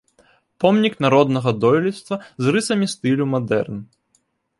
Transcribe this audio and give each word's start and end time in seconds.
Помнік 0.61 0.95
народнага 1.05 1.49
дойлідства 1.65 2.17
з 2.45 2.55
рысамі 2.55 2.87
стылю 2.95 3.29
мадэрн. 3.35 3.77